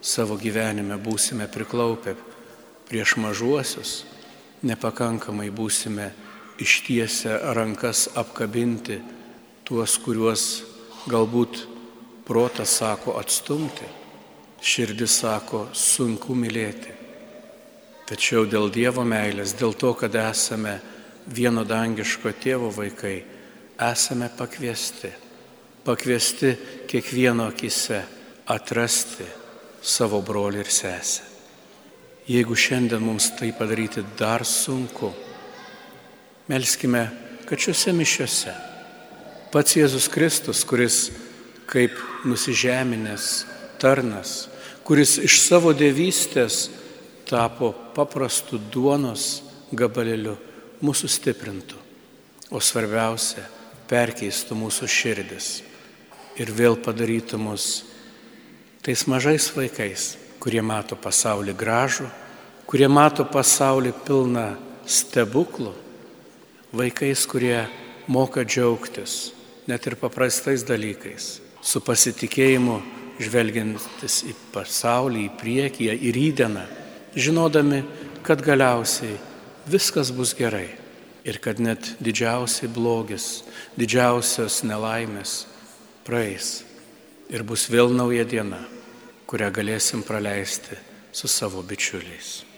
savo 0.00 0.36
gyvenime 0.40 0.96
būsime 1.00 1.46
priklaupę 1.50 2.16
prieš 2.88 3.16
mažuosius, 3.20 3.92
nepakankamai 4.66 5.50
būsime 5.54 6.10
ištiesę 6.60 7.38
rankas 7.56 8.08
apkabinti 8.18 9.00
tuos, 9.64 9.96
kuriuos 10.02 10.44
galbūt 11.08 11.64
protas 12.26 12.76
sako 12.80 13.16
atstumti, 13.20 13.86
širdis 14.60 15.20
sako 15.22 15.68
sunku 15.72 16.36
mylėti. 16.36 16.96
Tačiau 18.10 18.44
dėl 18.44 18.68
Dievo 18.74 19.04
meilės, 19.06 19.54
dėl 19.54 19.72
to, 19.78 19.94
kad 19.94 20.14
esame 20.18 20.80
vieno 21.30 21.62
dangiško 21.64 22.34
tėvo 22.42 22.72
vaikai 22.74 23.20
esame 23.80 24.28
pakviesti 24.36 25.12
pakviesti 25.84 26.56
kiekvieno 26.88 27.46
akise 27.48 28.02
atrasti 28.46 29.24
savo 29.82 30.20
brolį 30.22 30.64
ir 30.64 30.70
sesę. 30.70 31.26
Jeigu 32.30 32.54
šiandien 32.54 33.02
mums 33.02 33.30
tai 33.38 33.50
padaryti 33.56 34.04
dar 34.18 34.44
sunku, 34.46 35.10
melskime, 36.50 37.08
kad 37.48 37.58
šiuose 37.58 37.94
mišiuose 37.96 38.52
pats 39.50 39.74
Jėzus 39.74 40.06
Kristus, 40.12 40.62
kuris 40.62 41.08
kaip 41.70 41.96
nusižeminęs 42.22 43.30
tarnas, 43.82 44.46
kuris 44.86 45.16
iš 45.18 45.40
savo 45.42 45.72
dievystės 45.74 46.68
tapo 47.26 47.72
paprastu 47.94 48.58
duonos 48.58 49.40
gabalėliu, 49.74 50.36
mūsų 50.82 51.10
stiprintų, 51.10 51.78
o 52.50 52.62
svarbiausia, 52.62 53.42
perkeistų 53.90 54.56
mūsų 54.58 54.86
širdis 54.90 55.50
ir 56.40 56.50
vėl 56.54 56.78
padarytų 56.78 57.38
mus 57.42 57.66
tais 58.82 59.06
mažais 59.06 59.50
vaikais, 59.52 60.16
kurie 60.40 60.62
mato 60.64 60.96
pasaulį 60.96 61.52
gražų, 61.52 62.06
kurie 62.64 62.88
mato 62.88 63.26
pasaulį 63.28 63.92
pilną 64.06 64.46
stebuklų, 64.88 65.74
vaikais, 66.72 67.26
kurie 67.28 67.66
moka 68.08 68.44
džiaugtis 68.44 69.34
net 69.68 69.84
ir 69.86 69.98
paprastais 70.00 70.64
dalykais, 70.66 71.40
su 71.60 71.82
pasitikėjimu 71.84 72.78
žvelgiantis 73.20 74.22
į 74.30 74.32
pasaulį, 74.54 75.26
į 75.28 75.34
priekį, 75.42 75.90
į 76.00 76.14
rydieną, 76.16 76.64
žinodami, 77.12 77.82
kad 78.24 78.40
galiausiai 78.40 79.18
viskas 79.68 80.08
bus 80.14 80.32
gerai 80.38 80.70
ir 81.28 81.36
kad 81.44 81.60
net 81.60 81.92
didžiausiai 82.00 82.72
blogis, 82.72 83.44
didžiausios 83.76 84.62
nelaimės 84.64 85.44
praeis 86.08 86.69
ir 87.30 87.46
bus 87.46 87.68
vėl 87.70 87.92
nauja 87.94 88.26
diena, 88.26 88.60
kurią 89.30 89.50
galėsim 89.54 90.02
praleisti 90.06 90.78
su 91.12 91.30
savo 91.30 91.62
bičiuliais. 91.62 92.49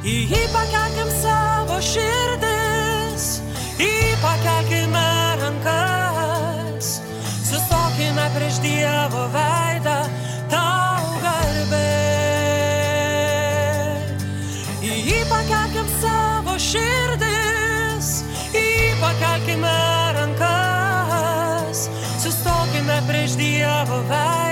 Į 0.00 0.12
jį 0.30 0.44
pakelkim 0.48 1.10
savo 1.20 1.74
širdis, 1.84 3.24
į 3.76 3.84
jį 3.84 4.14
pakelkime 4.22 5.02
rankas, 5.42 6.88
sustokime 7.44 8.24
prieš 8.32 8.62
Dievo 8.64 9.26
veidą, 9.34 9.98
tau 10.48 11.20
garbė. 11.20 11.84
Į 14.80 14.96
jį 15.04 15.20
pakelkim 15.28 15.92
savo 16.00 16.56
širdis, 16.56 18.08
į 18.56 18.64
jį 18.64 18.94
pakelkime 19.04 19.76
rankas, 20.16 21.90
sustokime 22.24 23.02
prieš 23.04 23.36
Dievo 23.36 24.00
veidą, 24.08 24.49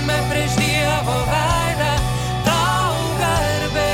turime 0.00 0.18
prieš 0.30 0.52
Dievo 0.56 1.16
veidą 1.28 1.92
tau 2.44 2.94
garbė. 3.20 3.88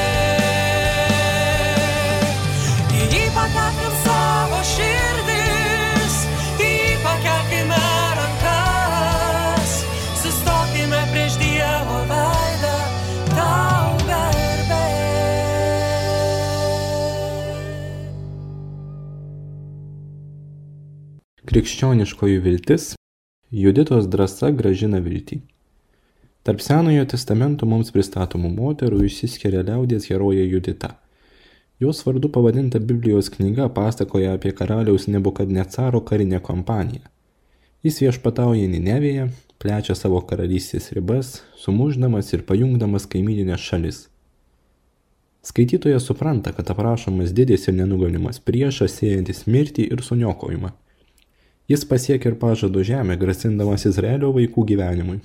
Į 2.95 3.07
jį 3.11 3.23
pakelkim 3.35 3.95
savo 4.05 4.61
širdis, 4.71 6.19
į 6.63 6.69
jį 6.71 6.93
pakelkime 7.03 7.81
rankas, 8.19 9.75
sustokime 10.23 11.03
prieš 11.11 11.41
Dievo 11.43 11.99
veidą 12.13 12.77
tau 13.33 13.99
garbė. 14.07 14.87
Krikščioniškoji 21.51 22.41
viltis 22.47 22.95
Juditos 23.51 24.07
drąsa 24.11 24.55
gražina 24.55 25.03
viltį. 25.03 25.43
Tarp 26.47 26.61
Senojo 26.63 27.03
testamento 27.11 27.67
mums 27.67 27.89
pristatomų 27.91 28.53
moterų 28.55 29.01
išsiskiria 29.09 29.65
liaudės 29.67 30.05
herojė 30.07 30.45
Judita. 30.47 30.93
Jos 31.83 32.05
vardu 32.07 32.29
pavadinta 32.31 32.79
Biblijos 32.79 33.33
knyga 33.35 33.67
pasakoja 33.75 34.37
apie 34.37 34.53
karaliaus 34.55 35.09
Nebukadnecaro 35.11 36.05
karinę 36.07 36.39
kompaniją. 36.39 37.03
Jis 37.83 37.99
viešpatauja 38.05 38.69
Ninevėje, 38.71 39.27
plečia 39.59 39.97
savo 39.99 40.21
karalystės 40.23 40.93
ribas, 40.95 41.41
sumuždamas 41.59 42.31
ir 42.37 42.47
pajungdamas 42.47 43.11
kaimininės 43.11 43.67
šalis. 43.67 43.99
Skaitytojas 45.51 46.07
supranta, 46.07 46.53
kad 46.55 46.71
aprašomas 46.71 47.35
didis 47.35 47.67
ir 47.67 47.75
nenugalimas 47.81 48.39
priešas 48.39 48.95
siejantis 49.01 49.49
mirtį 49.51 49.89
ir 49.91 50.07
suniokojimą. 50.11 50.71
Jis 51.67 51.83
pasiekė 51.91 52.37
ir 52.37 52.39
pažado 52.39 52.87
žemę, 52.87 53.19
grasindamas 53.19 53.91
Izraelio 53.91 54.31
vaikų 54.39 54.63
gyvenimui. 54.71 55.25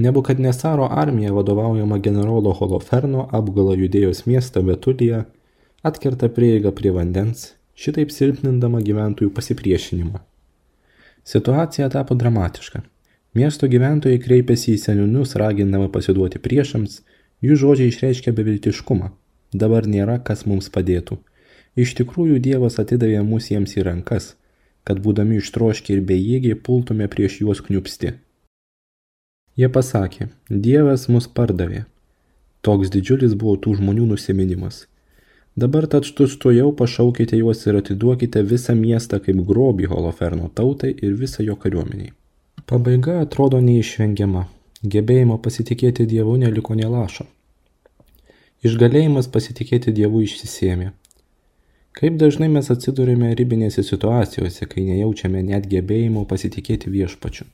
Nebukadnesaro 0.00 0.86
armija 0.90 1.32
vadovaujama 1.36 1.98
generolo 2.04 2.52
Holoferno 2.56 3.26
apgala 3.38 3.74
judėjos 3.76 4.24
miestą 4.26 4.62
Betuliją, 4.66 5.24
atkerta 5.90 6.30
prieigą 6.36 6.72
prie 6.80 6.92
vandens, 6.96 7.50
šitaip 7.74 8.12
silpnindama 8.14 8.80
gyventojų 8.86 9.32
pasipriešinimą. 9.36 10.22
Situacija 11.32 11.88
tapo 11.92 12.16
dramatiška. 12.22 12.82
Miesto 13.36 13.68
gyventojai 13.70 14.18
kreipėsi 14.24 14.74
į 14.74 14.82
seniūnus, 14.84 15.36
ragindama 15.42 15.90
pasiduoti 15.92 16.40
priešams, 16.42 17.00
jų 17.44 17.60
žodžiai 17.62 17.92
išreiškia 17.92 18.34
beviltiškumą. 18.40 19.12
Dabar 19.52 19.86
nėra, 19.86 20.18
kas 20.24 20.46
mums 20.46 20.72
padėtų. 20.74 21.20
Iš 21.78 21.94
tikrųjų 22.00 22.40
Dievas 22.42 22.80
atidavė 22.82 23.22
mus 23.26 23.52
jiems 23.52 23.76
į 23.78 23.88
rankas– 23.92 24.34
kad 24.84 25.00
būdami 25.04 25.38
ištroškę 25.40 25.94
ir 25.96 26.04
bejėgiai 26.08 26.58
pultume 26.66 27.08
prieš 27.12 27.40
juos 27.42 27.60
kniupsti. 27.66 28.14
Jie 29.60 29.68
pasakė, 29.68 30.30
Dievas 30.48 31.02
mus 31.12 31.26
pardavė. 31.36 31.82
Toks 32.64 32.88
didžiulis 32.94 33.34
buvo 33.40 33.58
tų 33.60 33.74
žmonių 33.80 34.06
nusiminimas. 34.14 34.86
Dabar 35.60 35.84
tad 35.92 36.06
tučtojau 36.16 36.70
pašaukite 36.78 37.36
juos 37.36 37.66
ir 37.66 37.76
atiduokite 37.80 38.40
visą 38.52 38.76
miestą 38.78 39.18
kaip 39.26 39.42
grobį 39.50 39.90
Holoferno 39.92 40.48
tautai 40.54 40.94
ir 40.94 41.18
visą 41.24 41.44
jo 41.44 41.58
kariuomeniai. 41.60 42.14
Pabaiga 42.72 43.18
atrodo 43.26 43.60
neišvengiama. 43.66 44.46
Gebėjimo 44.96 45.36
pasitikėti 45.44 46.08
Dievu 46.08 46.38
neliko 46.40 46.78
nelašo. 46.80 47.28
Išgalėjimas 48.64 49.28
pasitikėti 49.36 49.92
Dievu 49.92 50.24
išsisėmė. 50.24 50.92
Kaip 52.00 52.16
dažnai 52.16 52.48
mes 52.48 52.72
atsidurime 52.72 53.34
ribinėse 53.36 53.84
situacijose, 53.84 54.64
kai 54.72 54.88
nejaučiame 54.88 55.42
net 55.52 55.68
gebėjimo 55.68 56.24
pasitikėti 56.32 56.88
viešpačiu. 56.96 57.50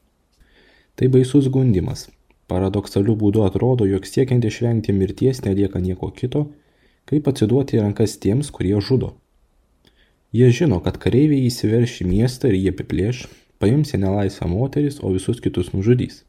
Tai 0.97 1.09
baisus 1.13 1.51
gundimas. 1.53 2.07
Paradoksaliu 2.49 3.17
būdu 3.21 3.43
atrodo, 3.45 3.85
jog 3.85 4.07
siekiant 4.09 4.45
išvengti 4.49 4.95
mirties 4.97 5.43
nelieka 5.45 5.83
nieko 5.83 6.09
kito, 6.15 6.47
kaip 7.11 7.29
atsiduoti 7.31 7.77
į 7.77 7.83
rankas 7.83 8.17
tiems, 8.23 8.53
kurie 8.55 8.79
žudo. 8.81 9.13
Jie 10.33 10.49
žino, 10.53 10.79
kad 10.85 10.97
kareiviai 11.03 11.51
įsiverš 11.51 12.01
į 12.03 12.09
miestą 12.09 12.49
ir 12.51 12.57
jie 12.59 12.73
apiplėš, 12.73 13.27
paims 13.61 13.93
į 13.93 14.01
nelaisvą 14.03 14.49
moteris, 14.51 15.01
o 15.03 15.13
visus 15.13 15.43
kitus 15.45 15.73
nužudys. 15.75 16.23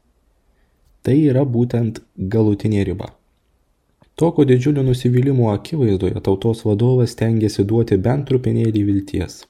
Tai 1.02 1.16
yra 1.16 1.44
būtent 1.48 2.02
galutinė 2.34 2.84
riba. 2.88 3.12
Tokio 4.18 4.44
didžiulio 4.50 4.82
nusivylimo 4.82 5.52
akivaizdoje 5.52 6.20
tautos 6.26 6.64
vadovas 6.66 7.14
tengiasi 7.18 7.64
duoti 7.64 7.96
bent 8.02 8.26
trupinėlį 8.28 8.82
vilties. 8.88 9.44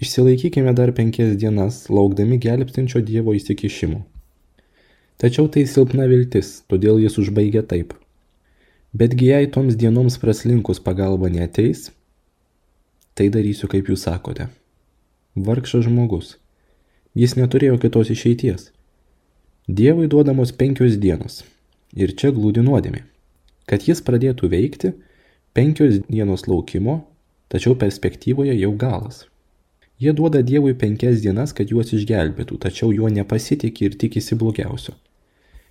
Išsilaikykime 0.00 0.72
dar 0.72 0.94
penkias 0.96 1.34
dienas, 1.36 1.82
laukdami 1.92 2.38
gelbstinčio 2.40 3.02
Dievo 3.04 3.34
įsikišimo. 3.36 3.98
Tačiau 5.20 5.50
tai 5.52 5.66
silpna 5.68 6.06
viltis, 6.08 6.62
todėl 6.72 7.02
jis 7.02 7.18
užbaigia 7.20 7.60
taip. 7.68 7.92
Betgi 8.96 9.26
jei 9.28 9.50
toms 9.52 9.76
dienoms 9.76 10.16
praslinkus 10.22 10.80
pagalba 10.80 11.28
neteis, 11.28 11.90
tai 13.12 13.28
darysiu 13.28 13.68
kaip 13.68 13.90
jūs 13.92 14.06
sakote. 14.08 14.46
Vargšas 15.36 15.84
žmogus. 15.84 16.38
Jis 17.12 17.36
neturėjo 17.36 17.76
kitos 17.82 18.08
išeities. 18.14 18.70
Dievui 19.68 20.08
duodamos 20.08 20.54
penkios 20.56 20.96
dienos. 20.96 21.42
Ir 21.92 22.14
čia 22.16 22.32
glūdi 22.32 22.64
nuodėmė. 22.64 23.02
Kad 23.68 23.84
jis 23.84 24.00
pradėtų 24.06 24.48
veikti, 24.48 24.94
penkios 25.52 26.00
dienos 26.08 26.48
laukimo, 26.48 27.02
tačiau 27.52 27.76
perspektyvoje 27.76 28.56
jau 28.56 28.72
galas. 28.80 29.26
Jie 30.00 30.12
duoda 30.16 30.40
Dievui 30.42 30.74
penkias 30.80 31.20
dienas, 31.20 31.52
kad 31.52 31.68
juos 31.68 31.92
išgelbėtų, 31.92 32.56
tačiau 32.62 32.88
juo 32.96 33.10
nepasitikė 33.12 33.86
ir 33.86 33.96
tikisi 34.00 34.36
blogiausio. 34.40 34.94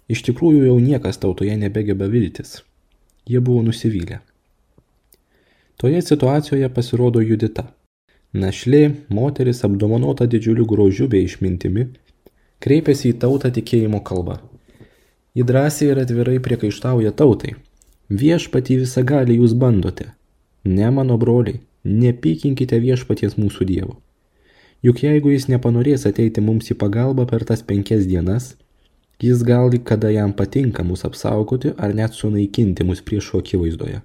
Iš 0.09 0.21
tikrųjų 0.27 0.67
jau 0.67 0.75
niekas 0.81 1.17
tautoje 1.21 1.55
nebegeba 1.57 2.05
viltis. 2.09 2.59
Jie 3.29 3.41
buvo 3.41 3.63
nusivylę. 3.65 4.19
Toje 5.81 6.01
situacijoje 6.05 6.69
pasirodo 6.75 7.23
Judita. 7.25 7.69
Našlė, 8.33 8.83
moteris 9.09 9.63
apdovanota 9.65 10.27
didžiuliu 10.29 10.67
grožiu 10.69 11.07
bei 11.09 11.25
išmintimi, 11.25 11.87
kreipiasi 12.61 13.13
į 13.13 13.17
tautą 13.23 13.49
tikėjimo 13.55 14.03
kalbą. 14.05 14.37
Ji 15.33 15.45
drąsiai 15.49 15.89
ir 15.93 16.03
atvirai 16.03 16.37
priekaištauja 16.45 17.15
tautai, 17.17 17.55
Viešpatį 18.09 18.79
visagalį 18.81 19.35
jūs 19.37 19.51
bandote. 19.53 20.07
Ne 20.65 20.87
mano 20.89 21.17
broliai, 21.21 21.59
nepykinkite 21.85 22.79
viešpaties 22.81 23.35
mūsų 23.37 23.67
dievo. 23.69 23.99
Juk 24.85 25.01
jeigu 25.03 25.33
jis 25.33 25.49
nepanorės 25.51 26.05
ateiti 26.07 26.39
mums 26.39 26.71
į 26.71 26.77
pagalbą 26.79 27.25
per 27.27 27.43
tas 27.47 27.59
penkias 27.67 28.05
dienas, 28.07 28.53
jis 29.19 29.41
gali, 29.43 29.81
kada 29.83 30.11
jam 30.13 30.31
patinka 30.31 30.85
mus 30.87 31.03
apsaugoti 31.03 31.73
ar 31.77 31.91
net 31.95 32.15
sunaikinti 32.15 32.85
mus 32.87 33.01
priešo 33.03 33.41
akivaizdoje. 33.43 33.99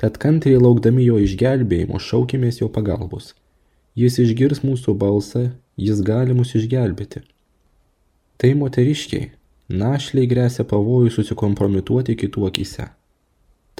Tad 0.00 0.18
kantriai 0.20 0.60
laukdami 0.60 1.06
jo 1.06 1.16
išgelbėjimo 1.20 2.00
šaukimės 2.00 2.60
jo 2.60 2.68
pagalbos. 2.72 3.32
Jis 3.96 4.20
išgirs 4.20 4.60
mūsų 4.64 4.94
balsą, 5.00 5.46
jis 5.80 6.04
gali 6.04 6.36
mus 6.36 6.52
išgelbėti. 6.56 7.24
Tai 8.40 8.52
moteriškiai, 8.60 9.30
našliai 9.68 10.28
grėsia 10.28 10.64
pavojų 10.68 11.12
susikompromituoti 11.16 12.16
kitų 12.20 12.46
akise. 12.48 12.90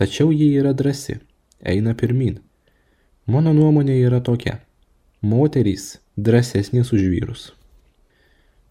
Tačiau 0.00 0.32
ji 0.32 0.48
yra 0.56 0.72
drasi, 0.72 1.18
eina 1.60 1.92
pirmin. 1.92 2.40
Mano 3.28 3.52
nuomonė 3.52 4.00
yra 4.00 4.24
tokia. 4.24 4.58
Moterys 5.22 5.98
drąsesnės 6.16 6.94
už 6.96 7.02
vyrus. 7.12 7.40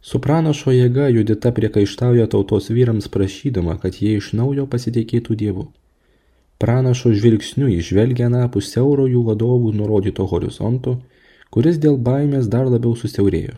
Su 0.02 0.18
pranašo 0.18 0.72
jėga 0.74 1.12
Judita 1.14 1.52
priekaištauja 1.54 2.26
tautos 2.26 2.72
vyrams 2.74 3.06
prašydama, 3.14 3.76
kad 3.78 4.00
jie 4.02 4.16
iš 4.18 4.32
naujo 4.34 4.66
pasitikėtų 4.66 5.38
Dievu. 5.38 5.68
Pranašo 6.58 7.12
žvilgsniu 7.14 7.70
išvelgia 7.70 8.32
napus 8.34 8.72
siauro 8.74 9.06
jų 9.06 9.22
vadovų 9.30 9.76
nurodyto 9.78 10.26
horizonto, 10.26 10.96
kuris 11.54 11.78
dėl 11.78 12.02
baimės 12.10 12.50
dar 12.50 12.66
labiau 12.66 12.98
susiaurėjo. 12.98 13.54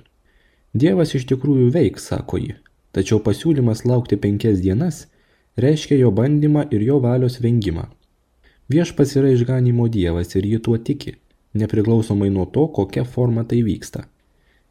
Dievas 0.75 1.15
iš 1.15 1.30
tikrųjų 1.32 1.71
veiks, 1.71 2.12
sako 2.12 2.43
ji, 2.43 2.60
tačiau 2.91 3.23
pasiūlymas 3.23 3.88
laukti 3.88 4.19
penkias 4.19 4.60
dienas 4.60 5.06
reiškia 5.56 6.04
jo 6.04 6.12
bandymą 6.12 6.67
ir 6.75 6.84
jo 6.91 6.99
valios 6.99 7.39
vengimą. 7.39 7.88
Viešpats 8.67 9.15
yra 9.15 9.32
išganimo 9.32 9.88
dievas 9.88 10.36
ir 10.36 10.43
ji 10.43 10.60
tuo 10.60 10.75
tiki, 10.75 11.21
nepriklausomai 11.54 12.30
nuo 12.30 12.46
to, 12.46 12.68
kokia 12.68 13.04
forma 13.04 13.44
tai 13.44 13.62
vyksta. 13.66 14.06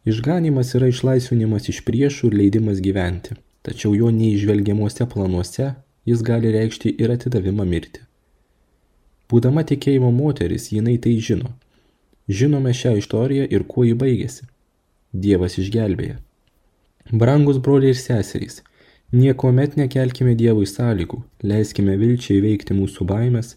Išganimas 0.08 0.74
yra 0.78 0.88
išlaisvinimas 0.88 1.68
iš 1.72 1.82
priešų 1.86 2.30
ir 2.30 2.36
leidimas 2.40 2.80
gyventi, 2.84 3.36
tačiau 3.66 3.92
jo 3.94 4.12
neižvelgiamuose 4.14 5.06
planuose 5.12 5.74
jis 6.08 6.22
gali 6.24 6.52
reikšti 6.56 6.94
ir 7.02 7.12
atidavimą 7.16 7.66
mirti. 7.68 8.00
Būdama 9.30 9.62
tikėjimo 9.66 10.10
moteris, 10.14 10.70
jinai 10.72 10.96
tai 10.98 11.18
žino. 11.20 11.52
Žinome 12.28 12.72
šią 12.74 12.96
istoriją 13.02 13.46
ir 13.50 13.66
kuo 13.68 13.84
ji 13.84 13.94
baigėsi. 13.98 14.48
Dievas 15.12 15.58
išgelbėja. 15.60 16.16
Brangus 17.12 17.58
broliai 17.58 17.94
ir 17.94 17.98
seserys, 17.98 18.60
Niekuomet 19.10 19.72
nekelkime 19.74 20.36
Dievui 20.38 20.68
sąlygų, 20.70 21.16
leiskime 21.42 21.96
vilčiai 21.98 22.36
veikti 22.44 22.76
mūsų 22.78 23.02
baimės, 23.08 23.56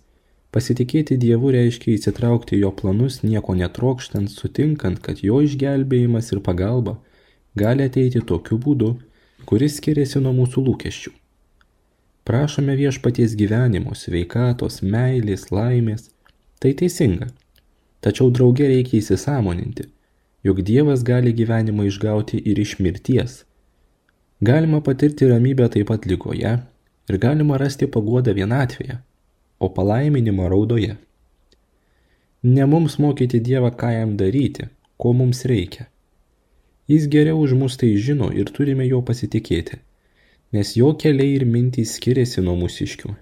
pasitikėti 0.54 1.18
Dievu 1.22 1.52
reiškia 1.56 1.96
įsitraukti 1.96 2.60
jo 2.62 2.72
planus 2.80 3.22
nieko 3.24 3.56
netrokštant, 3.60 4.32
sutinkant, 4.32 5.02
kad 5.06 5.24
jo 5.26 5.42
išgelbėjimas 5.46 6.32
ir 6.34 6.42
pagalba 6.46 6.98
gali 7.60 7.88
ateiti 7.90 8.22
tokiu 8.32 8.58
būdu, 8.66 8.94
kuris 9.50 9.78
skiriasi 9.82 10.22
nuo 10.24 10.34
mūsų 10.40 10.66
lūkesčių. 10.68 11.14
Prašome 12.24 12.76
viešpaties 12.80 13.34
gyvenimo, 13.36 13.98
sveikatos, 14.00 14.80
meilės, 14.82 15.50
laimės. 15.52 16.12
Tai 16.64 16.72
teisinga. 16.80 17.28
Tačiau 18.04 18.30
drauge 18.32 18.70
reikia 18.72 19.02
įsisamoninti, 19.02 19.90
jog 20.48 20.62
Dievas 20.64 21.04
gali 21.04 21.36
gyvenimą 21.36 21.90
išgauti 21.92 22.40
ir 22.40 22.64
iš 22.64 22.78
mirties– 22.80 23.42
Galima 24.44 24.82
patirti 24.84 25.28
ramybę 25.30 25.70
taip 25.72 25.88
pat 25.88 26.06
lygoje 26.06 26.50
ir 27.10 27.18
galima 27.26 27.58
rasti 27.62 27.88
paguodą 27.88 28.34
vienatvėje, 28.36 28.98
o 29.64 29.70
palaiminimą 29.78 30.50
raudoje. 30.54 30.96
Ne 32.44 32.66
mums 32.68 33.00
mokyti 33.00 33.40
Dievą, 33.48 33.72
ką 33.82 33.90
jam 33.98 34.16
daryti, 34.20 34.68
ko 35.00 35.14
mums 35.20 35.46
reikia. 35.52 35.86
Jis 36.92 37.08
geriau 37.08 37.40
už 37.40 37.54
mus 37.60 37.78
tai 37.80 37.94
žino 38.06 38.28
ir 38.36 38.50
turime 38.56 38.84
jo 38.88 39.00
pasitikėti, 39.10 39.78
nes 40.52 40.74
jo 40.76 40.90
keliai 41.00 41.38
ir 41.38 41.46
mintys 41.48 41.94
skiriasi 41.96 42.44
nuo 42.44 42.58
mūsiškių. 42.60 43.14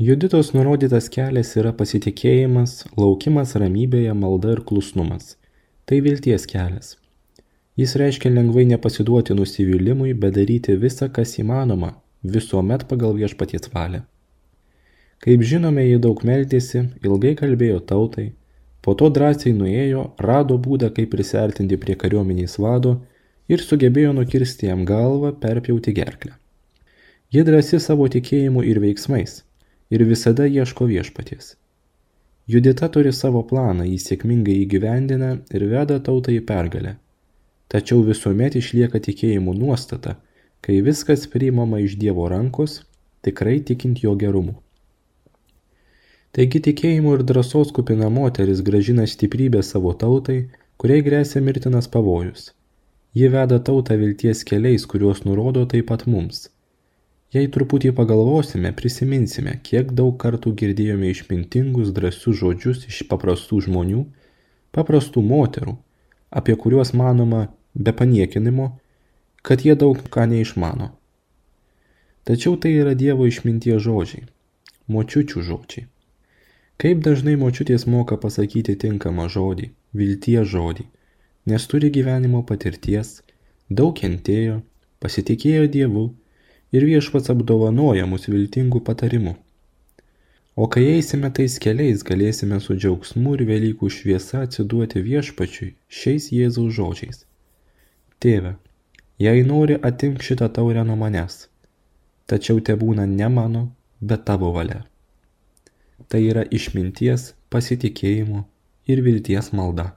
Juditos 0.00 0.54
nurodytas 0.56 1.10
kelias 1.12 1.50
yra 1.60 1.74
pasitikėjimas, 1.76 2.86
laukimas 2.96 3.52
ramybėje, 3.60 4.14
malda 4.16 4.54
ir 4.56 4.62
klusnumas. 4.70 5.34
Tai 5.84 5.98
vilties 6.06 6.46
kelias. 6.48 6.94
Jis 7.76 7.92
reiškia 8.00 8.32
lengvai 8.32 8.64
nepasiduoti 8.70 9.36
nusivylimui, 9.36 10.14
bet 10.22 10.38
daryti 10.38 10.78
visą, 10.80 11.10
kas 11.12 11.36
įmanoma, 11.42 11.92
visuomet 12.24 12.86
pagal 12.88 13.12
viešpaties 13.20 13.68
valią. 13.74 14.00
Kaip 15.20 15.42
žinome, 15.44 15.82
jie 15.84 15.98
daug 16.00 16.22
meldėsi, 16.24 16.86
ilgai 17.04 17.34
kalbėjo 17.36 17.82
tautai, 17.90 18.30
po 18.80 18.94
to 18.96 19.10
drąsiai 19.12 19.52
nuėjo, 19.52 20.04
rado 20.16 20.56
būdą, 20.56 20.88
kaip 20.96 21.10
prisertinti 21.12 21.76
prie 21.82 21.96
kariuomenės 22.02 22.56
vado 22.64 22.94
ir 23.52 23.60
sugebėjo 23.60 24.14
nukirsti 24.16 24.70
jam 24.70 24.86
galvą, 24.88 25.34
perpjauti 25.42 25.92
gerklę. 25.98 26.32
Ji 27.30 27.44
drąsi 27.44 27.80
savo 27.84 28.06
tikėjimu 28.14 28.64
ir 28.64 28.80
veiksmais 28.80 29.42
ir 29.92 30.06
visada 30.08 30.46
ieško 30.48 30.88
viešpaties. 30.88 31.52
Judita 32.48 32.88
turi 32.88 33.12
savo 33.12 33.44
planą, 33.52 33.84
jį 33.84 34.00
sėkmingai 34.00 34.56
įgyvendina 34.62 35.34
ir 35.52 35.66
veda 35.74 36.00
tautą 36.08 36.32
į 36.32 36.40
pergalę. 36.48 36.96
Tačiau 37.70 38.00
visuomet 38.08 38.56
išlieka 38.58 38.98
tikėjimų 39.04 39.52
nuostata, 39.60 40.16
kai 40.64 40.80
viskas 40.88 41.28
priimama 41.30 41.84
iš 41.84 42.00
Dievo 42.00 42.24
rankos, 42.32 42.80
tikrai 43.22 43.60
tikint 43.60 44.00
jo 44.02 44.16
gerumu. 44.18 44.56
Taigi 46.36 46.60
tikėjimo 46.62 47.16
ir 47.16 47.22
drąsos 47.26 47.72
kupina 47.74 48.08
moteris 48.14 48.60
gražina 48.66 49.06
stiprybę 49.12 49.64
savo 49.66 49.90
tautai, 50.02 50.44
kuriai 50.78 51.02
grėsia 51.02 51.42
mirtinas 51.42 51.90
pavojus. 51.90 52.52
Ji 53.18 53.32
veda 53.34 53.58
tautą 53.58 53.96
vilties 53.98 54.44
keliais, 54.46 54.84
kuriuos 54.86 55.24
nurodo 55.26 55.64
taip 55.72 55.88
pat 55.90 56.06
mums. 56.06 56.44
Jei 57.34 57.50
truputį 57.50 57.90
pagalvosime, 57.98 58.70
prisiminsime, 58.78 59.56
kiek 59.66 59.90
daug 59.98 60.14
kartų 60.22 60.54
girdėjome 60.62 61.10
išmintingus 61.10 61.90
drąsius 61.98 62.38
žodžius 62.44 62.86
iš 62.86 63.02
paprastų 63.10 63.60
žmonių, 63.66 64.06
paprastų 64.74 65.26
moterų, 65.26 65.76
apie 66.30 66.54
kuriuos 66.54 66.94
manoma 66.94 67.48
be 67.74 67.90
paniekinimo, 67.90 68.72
kad 69.42 69.66
jie 69.66 69.74
daug 69.74 69.98
ką 70.14 70.30
neišmano. 70.30 70.92
Tačiau 72.22 72.54
tai 72.54 72.78
yra 72.78 72.94
Dievo 72.94 73.26
išminties 73.26 73.82
žodžiai, 73.82 74.28
močiučių 74.86 75.50
žodžiai. 75.50 75.90
Kaip 76.80 77.02
dažnai 77.04 77.34
močiutės 77.36 77.82
moka 77.92 78.16
pasakyti 78.16 78.72
tinkamą 78.82 79.26
žodį, 79.28 79.66
vilties 80.00 80.46
žodį, 80.48 80.86
nes 81.52 81.66
turi 81.68 81.90
gyvenimo 81.92 82.40
patirties, 82.48 83.10
daug 83.68 83.92
kentėjo, 83.98 84.54
pasitikėjo 85.04 85.66
Dievu 85.74 86.06
ir 86.72 86.86
viešpats 86.88 87.34
apdovanoja 87.34 88.06
mus 88.08 88.24
viltingų 88.32 88.80
patarimų. 88.86 89.34
O 90.56 90.70
kai 90.72 90.86
eisime 90.94 91.28
tais 91.36 91.58
keliais, 91.60 92.00
galėsime 92.10 92.62
su 92.64 92.78
džiaugsmu 92.78 93.36
ir 93.36 93.44
Velykų 93.52 93.92
šviesa 93.92 94.46
atsiduoti 94.46 95.04
viešpačiui 95.04 95.74
šiais 96.00 96.32
Jėzaus 96.32 96.72
žodžiais. 96.80 97.26
Tėve, 98.24 98.54
jei 99.20 99.44
nori 99.44 99.76
atimk 99.90 100.24
šitą 100.24 100.48
taurę 100.48 100.88
nuo 100.88 100.96
manęs, 101.04 101.42
tačiau 102.24 102.64
te 102.64 102.72
būna 102.84 103.04
ne 103.04 103.28
mano, 103.36 103.66
bet 104.00 104.24
tavo 104.24 104.56
valia 104.56 104.86
tai 106.10 106.26
yra 106.26 106.44
išminties, 106.50 107.32
pasitikėjimo 107.54 108.44
ir 108.90 109.02
vilties 109.06 109.52
malda. 109.54 109.92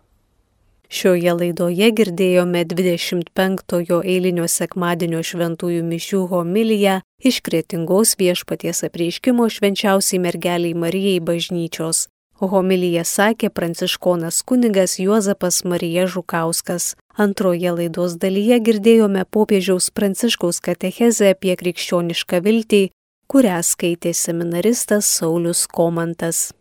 Šioje 0.93 1.34
laidoje 1.34 1.88
girdėjome 1.97 2.62
25-ojo 2.69 4.04
eilinio 4.06 4.45
sekmadienio 4.45 5.23
šventųjų 5.26 5.82
mišių 5.88 6.19
homiliją 6.30 6.99
iš 7.26 7.39
kretingos 7.41 8.13
viešpaties 8.19 8.84
apreiškimo 8.89 9.47
švenčiausiai 9.49 10.21
mergeliai 10.21 10.78
Marijai 10.78 11.17
bažnyčios. 11.30 12.08
Homiliją 12.43 13.06
sakė 13.08 13.49
pranciškonas 13.49 14.43
kunigas 14.45 14.99
Juozapas 14.99 15.63
Marija 15.63 16.06
Žukauskas. 16.06 16.93
Antroje 17.17 17.71
laidos 17.71 18.17
dalyje 18.21 18.60
girdėjome 18.67 19.23
popiežiaus 19.26 19.89
pranciškaus 19.97 20.60
katechezę 20.62 21.34
apie 21.34 21.56
krikščionišką 21.58 22.41
viltį 22.45 22.84
kurią 23.34 23.56
skaitė 23.65 24.12
seminaristas 24.13 25.08
Saulis 25.10 25.63
Komantas. 25.65 26.52